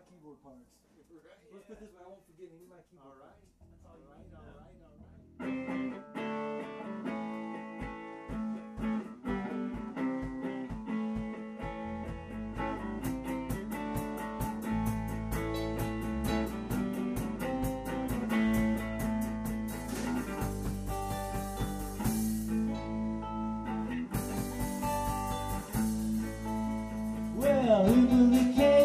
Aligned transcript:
my 0.00 0.08
keyboard 0.08 0.40
parts. 0.42 0.64
Right, 0.96 1.36
Let's 1.52 1.68
yeah. 1.68 1.68
put 1.68 1.80
this 1.80 1.92
way, 1.92 2.00
I 2.00 2.08
won't 2.08 2.24
forget 2.24 2.48
any 2.48 2.64
of 2.64 2.70
my 2.72 2.80
keyboard 2.88 3.12
all 3.12 3.20
right. 3.20 3.36
parts. 3.36 3.44
That's 3.68 3.84
all, 3.84 4.00
right, 4.00 4.24
right, 4.32 4.40
all 4.40 4.56
right, 4.56 4.72
all 4.80 4.96
right. 4.96 6.00
Well, 27.36 27.86
who 27.86 27.96
knew 27.96 28.30
we? 28.30 28.79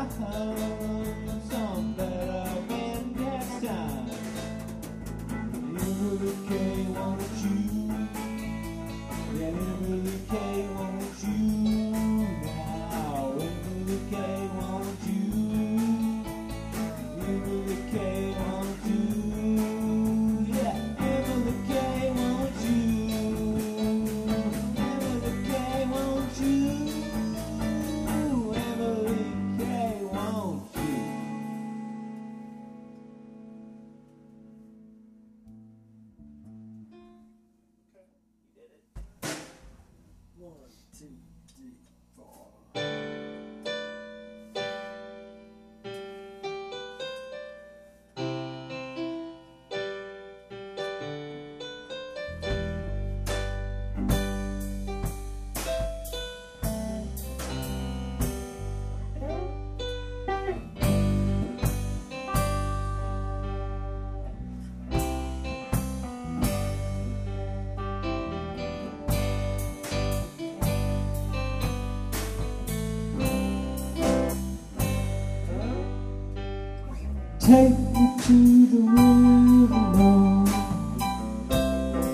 house 0.00 1.59
Take 77.50 77.70
me 77.70 78.06
to 78.22 78.66
the 78.70 78.80
river, 79.66 80.46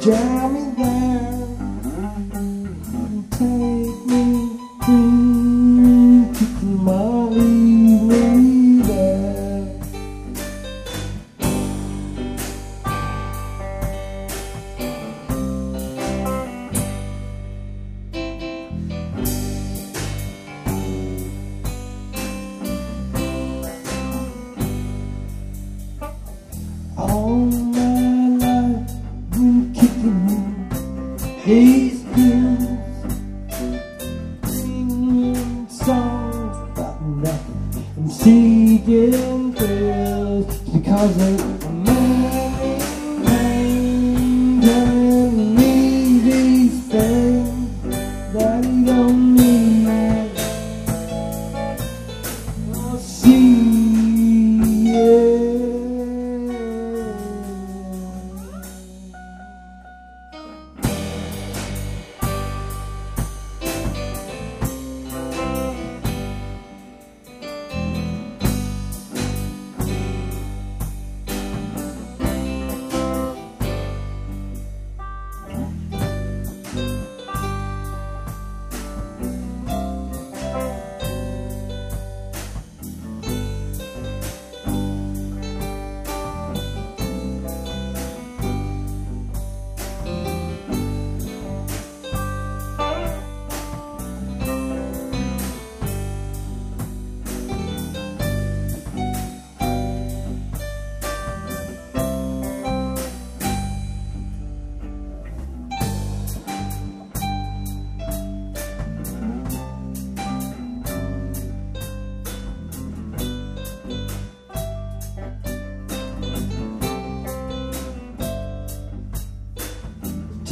Jamie. 0.00 0.63
These 31.46 32.02
pills 32.04 32.62
singing 34.46 35.68
songs 35.68 36.56
about 36.70 37.02
nothing. 37.02 37.84
And 37.96 38.10
seeking 38.10 39.52
thrills 39.52 40.58
because 40.60 41.16
they 41.18 41.63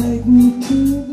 Take 0.00 0.24
me 0.24 0.66
to 0.66 1.09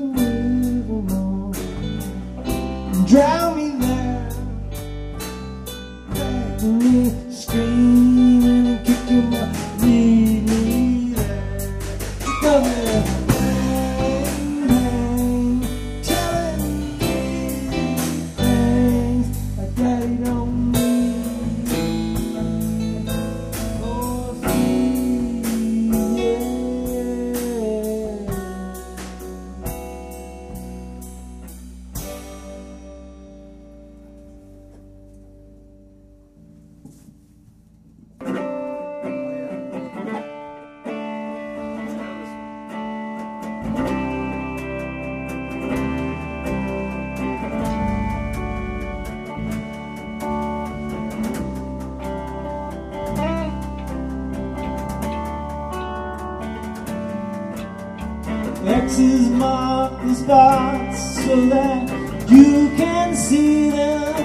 mark 60.25 60.91
the 60.91 60.95
so 60.95 61.45
that 61.47 61.89
you 62.29 62.69
can 62.77 63.15
see 63.15 63.69
them. 63.69 64.15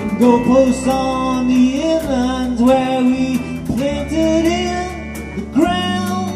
And 0.00 0.10
goalposts 0.20 0.86
on 0.86 1.48
the 1.48 1.80
inlands 1.80 2.60
where 2.60 3.02
we 3.02 3.38
planted 3.66 4.44
in 4.44 5.36
the 5.36 5.44
ground. 5.52 6.32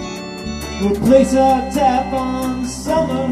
We'll 0.80 1.00
place 1.06 1.34
our 1.34 1.70
tap 1.72 2.12
on 2.12 2.66
summer. 2.66 3.28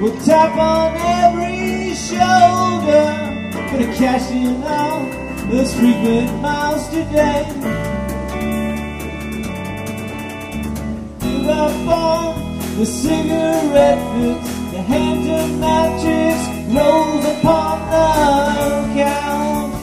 We'll 0.00 0.18
tap 0.24 0.56
on 0.56 0.94
every 0.96 1.94
shoulder. 1.94 3.28
Gonna 3.70 3.92
cash 3.96 4.30
in 4.30 4.62
on 4.62 5.50
those 5.50 5.74
frequent 5.74 6.40
miles 6.40 6.88
today. 6.88 7.44
Give 11.20 11.48
up 11.48 11.88
on 11.88 12.47
the 12.78 12.86
cigarette 12.86 13.98
fix. 14.14 14.48
The 14.70 14.80
Hampton 14.82 15.58
mattress 15.58 16.42
rolls 16.72 17.24
upon 17.24 17.74
the 17.90 18.06
couch. 18.94 19.74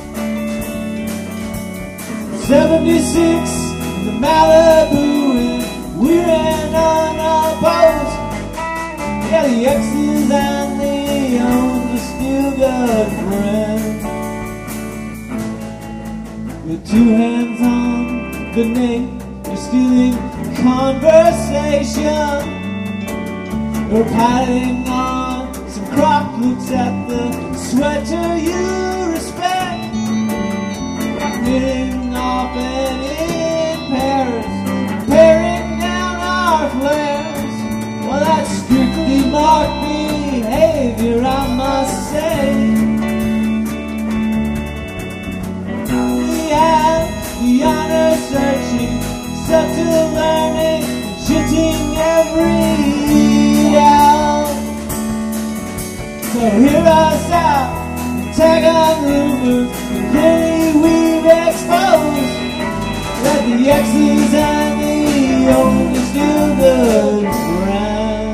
76 2.48 3.52
in 3.92 4.06
the 4.06 4.14
Malibu 4.24 5.08
and 5.44 5.64
we're 6.00 6.24
in 6.24 6.74
unopposed. 6.74 8.16
Yeah, 9.28 9.44
the 9.50 9.60
X's 9.66 10.32
and 10.32 10.80
the 10.80 10.96
O's 11.52 11.92
are 11.92 12.04
still 12.14 12.50
good 12.62 13.10
friends. 13.26 14.04
With 16.66 16.82
two 16.90 17.08
hands 17.20 17.60
on 17.60 18.54
the 18.54 18.64
neck, 18.64 19.04
you're 19.48 19.58
still 19.58 19.92
in 20.08 20.16
conversation. 20.64 22.55
We're 23.96 24.04
patting 24.04 24.90
on 24.90 25.54
some 25.70 25.88
crock 25.88 26.38
looks 26.40 26.70
at 26.70 27.08
the 27.08 27.56
sweater 27.56 28.38
you 28.38 29.14
respect. 29.14 29.94
Knitting 31.44 32.14
off 32.14 32.58
and 32.58 33.02
in 33.24 33.78
Paris, 33.96 35.08
paring 35.08 35.80
down 35.80 36.16
our 36.20 36.70
flares. 36.72 37.56
Well, 38.06 38.20
that's 38.20 38.52
strictly 38.64 39.32
marked 39.32 39.80
behavior, 39.88 41.24
I 41.24 41.56
must 41.56 42.12
say. 42.12 42.52
We 46.20 46.50
have 46.50 47.08
the 47.40 47.64
honor 47.64 48.12
searching, 48.28 49.02
subtle 49.48 50.08
learning, 50.20 50.84
shitting 51.24 51.96
every 51.96 52.85
So 56.36 56.42
hear 56.42 56.84
us 56.86 57.32
out, 57.32 58.36
tag 58.36 58.66
on 58.66 59.06
and 59.06 59.72
clearly 60.12 60.74
we've 60.84 61.24
exposed 61.24 62.36
that 63.24 63.42
the 63.48 63.56
X's 63.72 64.34
and 64.34 64.82
the 64.82 65.54
O's. 65.56 65.96
On 66.18 66.58
the. 66.60 66.74
I. 67.32 68.26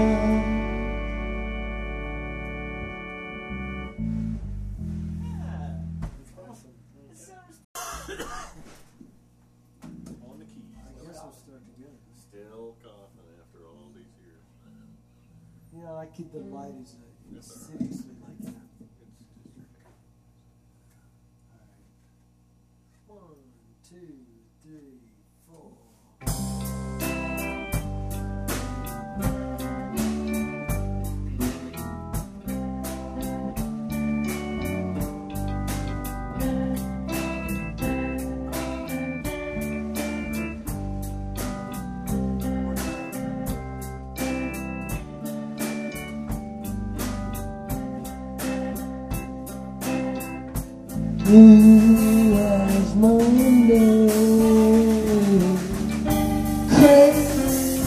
Still 12.16 12.76
after 12.82 13.62
all 13.68 13.92
these 13.94 14.16
years. 14.24 14.44
Know, 15.72 15.96
I 15.98 16.08
keep 16.08 16.32
the 16.32 16.40
light 16.40 16.74
as 16.82 16.96
Yes, 17.34 17.48
sir. 17.48 17.78
seriously 17.78 18.21
Blue 51.32 52.36
as 52.36 52.94
Monday, 52.96 54.10
crazy 56.68 57.80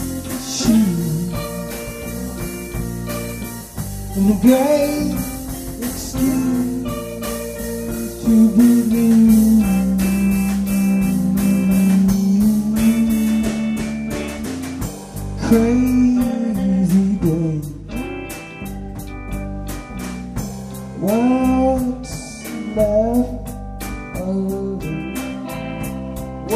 and 4.17 4.31
the 4.31 4.37
great 4.41 5.14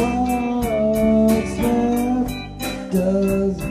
What's 0.09 1.59
left 1.59 2.91
does 2.91 3.68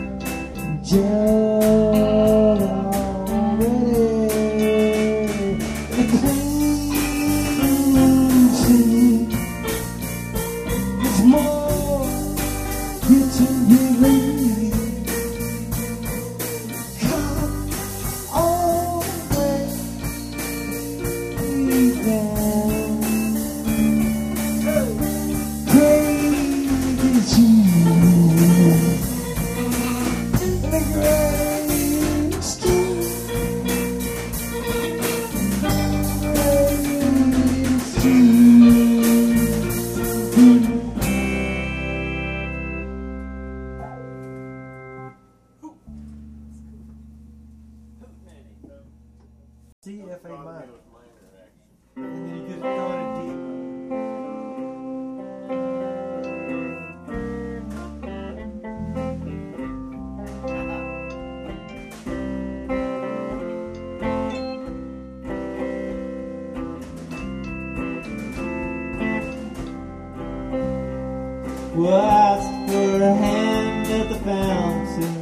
asked 71.93 72.73
for 72.73 73.03
a 73.03 73.15
hand 73.15 73.87
at 73.89 74.09
the 74.09 74.19
fountain, 74.25 75.15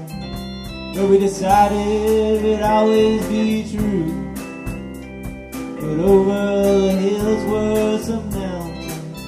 but 0.94 1.08
we 1.08 1.18
decided 1.18 2.44
it'd 2.44 2.62
always 2.62 3.24
be 3.26 3.64
true. 3.70 4.12
But 5.76 5.98
over 6.00 6.80
the 6.80 6.92
hills 6.92 7.44
were 7.50 7.98
some 8.02 8.30
mountains, 8.30 9.18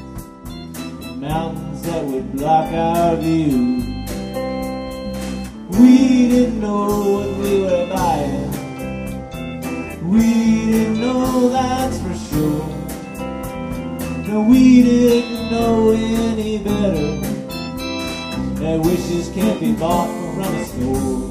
mountains 1.21 1.83
that 1.83 2.05
would 2.05 2.33
block 2.33 2.73
our 2.73 3.17
view. 3.17 3.85
We 5.79 6.29
didn't 6.29 6.61
know 6.61 6.87
what 7.13 7.29
we 7.39 7.61
were 7.63 7.87
buying. 7.95 8.51
We 10.11 10.23
didn't 10.73 11.01
know 11.01 11.49
that's 11.51 11.99
for 12.01 12.15
sure. 12.15 12.67
No, 14.27 14.41
we 14.43 14.83
didn't 14.83 15.51
know 15.51 15.91
any 15.91 16.59
better. 16.59 17.28
That 18.59 18.81
wishes 18.81 19.29
can't 19.29 19.61
be 19.61 19.73
bought 19.73 20.09
from 20.35 20.53
a 20.53 20.65
store. 20.65 21.29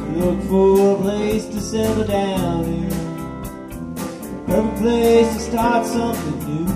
We 0.00 0.20
looked 0.20 0.44
for 0.44 0.94
a 0.94 1.02
place 1.02 1.46
to 1.46 1.60
settle 1.60 2.04
down 2.04 2.64
in. 2.66 2.90
Perfect 4.46 4.78
place 4.80 5.34
to 5.34 5.40
start 5.40 5.86
something 5.86 6.38
new. 6.46 6.66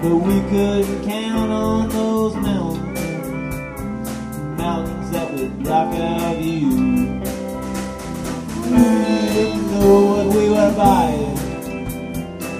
But 0.00 0.16
we 0.18 0.40
couldn't 0.50 1.04
count 1.04 1.50
on 1.50 1.88
those 1.88 2.36
mountains. 2.36 3.00
Mountains 4.56 5.10
that 5.10 5.32
would 5.34 5.64
block 5.64 5.92
our 5.92 6.34
view. 6.36 6.70
We 8.70 8.78
didn't 9.34 9.66
know 9.72 9.94
what 10.12 10.26
we 10.36 10.48
were 10.48 10.74
buying. 10.76 11.34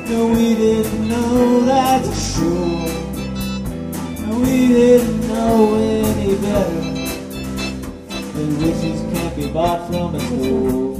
No, 0.08 0.26
we 0.26 0.56
didn't 0.56 1.08
know 1.08 1.60
that's 1.60 2.34
sure. 2.34 2.99
We 4.40 4.68
didn't 4.68 5.28
know 5.28 5.74
any 5.74 6.34
better. 6.36 6.80
Than 8.32 8.58
wishes 8.58 9.00
can't 9.12 9.36
be 9.36 9.46
bought 9.52 9.86
from 9.88 10.14
a 10.14 10.20
store. 10.20 10.96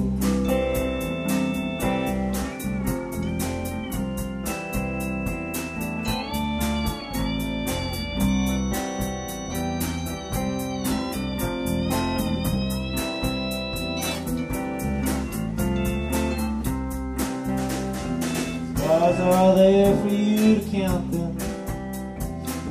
Stars 18.76 19.20
are 19.20 19.54
there 19.54 19.96
for 20.02 20.08
you 20.08 20.60
to 20.60 20.70
count 20.70 21.10
them. 21.10 21.19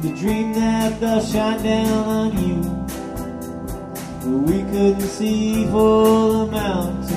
The 0.02 0.16
dream 0.16 0.54
that 0.54 0.98
they'll 1.02 1.22
shine 1.22 1.62
down 1.62 2.08
on 2.08 2.32
you. 2.48 2.62
But 4.22 4.38
we 4.48 4.64
couldn't 4.72 5.02
see 5.02 5.66
for 5.66 6.32
the 6.32 6.46
mountains. 6.50 7.12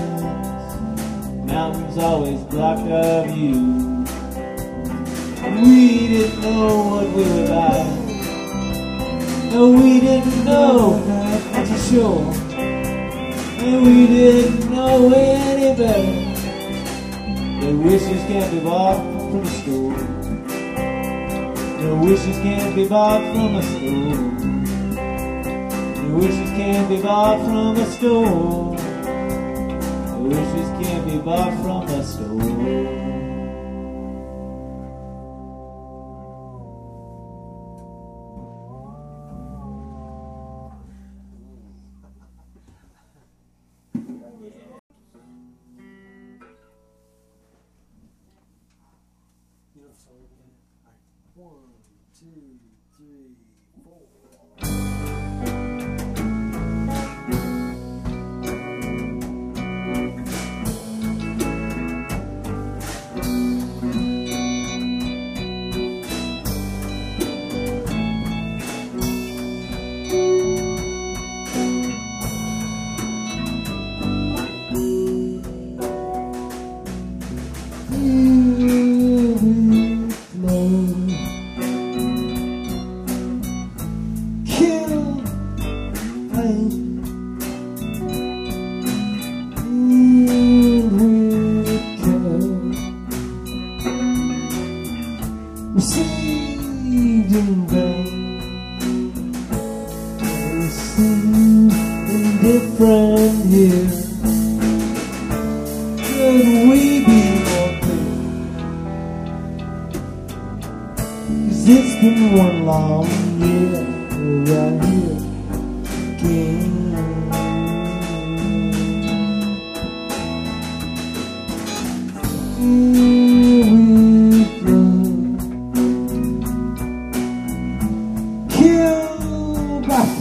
Mountains 1.47 1.99
always 1.99 2.41
blocked 2.41 2.91
our 2.91 3.29
view. 3.29 4.05
We 5.63 6.09
didn't 6.09 6.41
know 6.41 6.89
what 6.89 7.07
we 7.15 7.23
were 7.23 7.47
buying. 7.47 8.03
No, 9.53 9.71
we 9.71 10.01
didn't 10.01 10.45
know, 10.45 11.01
that's 11.07 11.71
for 11.71 11.79
sure. 11.95 12.35
And 12.59 13.87
we 13.87 14.07
didn't 14.09 14.71
know 14.73 15.13
any 15.13 15.77
better. 15.77 16.21
The 17.65 17.73
wishes 17.77 18.23
can't 18.27 18.51
be 18.51 18.59
bought 18.59 18.97
from 19.31 19.41
a 19.41 19.47
store. 19.47 20.42
The 21.83 21.97
wishes 21.97 22.37
can't 22.39 22.77
be 22.77 22.87
bought 22.87 23.21
from 23.35 23.57
a 23.57 23.63
store. 23.65 24.15
The 25.97 26.15
wishes 26.15 26.51
can't 26.51 26.89
be 26.89 27.03
bought 27.03 27.45
from 27.45 27.77
a 27.77 27.87
store. 27.91 28.77
The 30.07 30.19
wishes 30.21 30.69
can't 30.81 31.05
be 31.09 31.19
bought 31.19 31.53
from 31.61 31.89
a 31.89 32.05
store. 32.05 33.12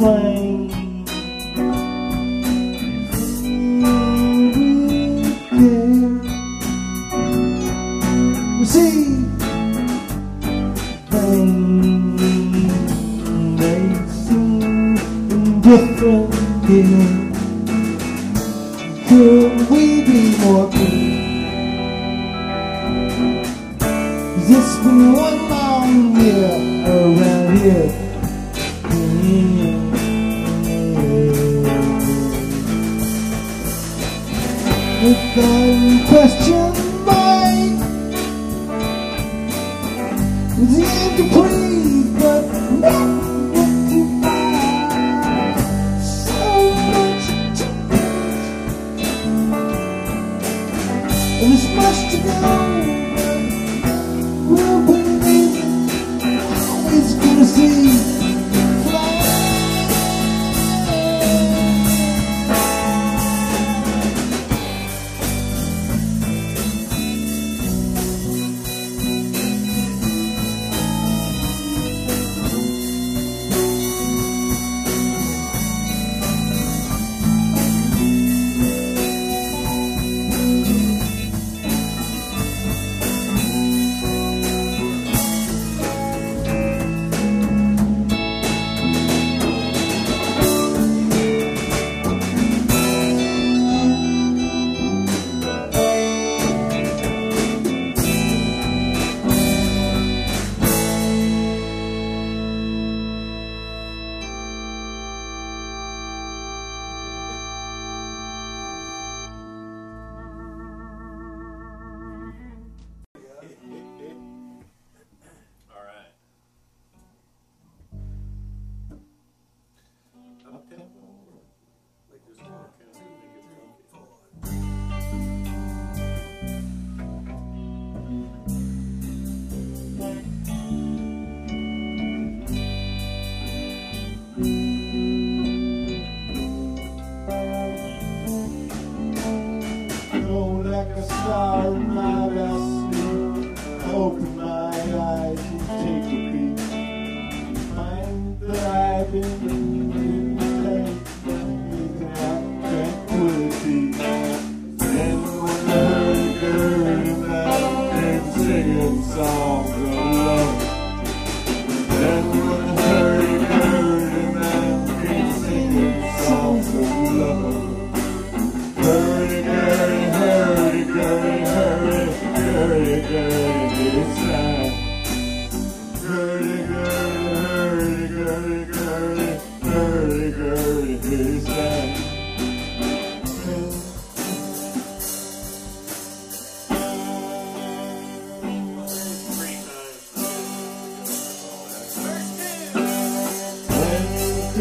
Killed 0.02 0.51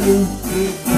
you 0.06 0.89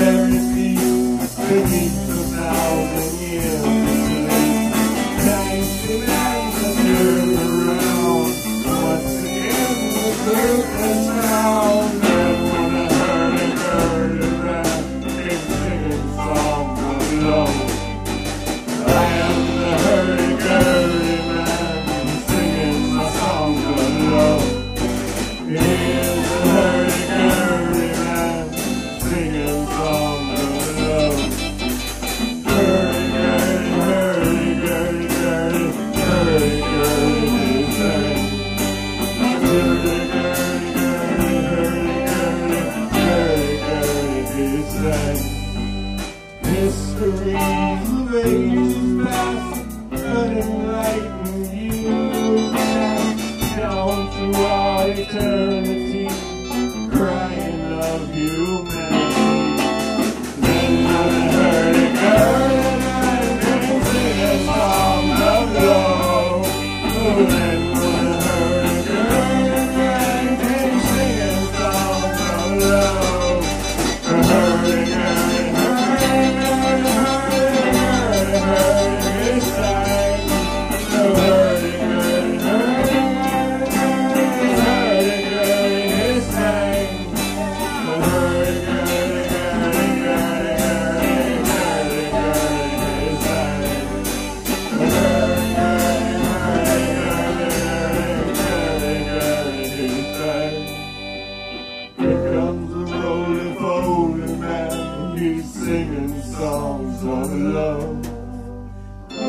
singing 105.72 106.22
songs 106.22 107.00
of 107.02 107.32
love. 107.56 108.06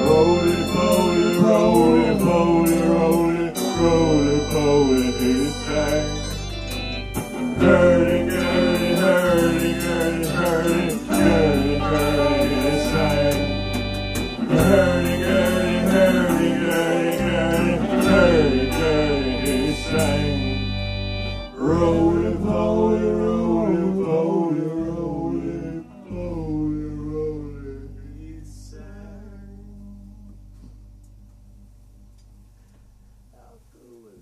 Roly 0.08 0.60
poly, 0.74 1.26
roly 1.46 2.08
poly, 2.26 2.78
roly, 2.92 3.46
roly 3.80 4.40
poly, 4.52 5.06
it's 5.32 5.56
time. 5.68 6.10
Girl, 7.60 7.93